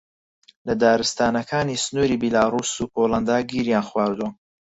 [0.67, 4.29] لە دارستانەکانی سنووری بیلاڕووس و پۆڵەندا گیریان خواردووە